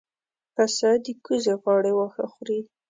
[0.55, 2.59] پسه د کوزې غاړې واښه خوري.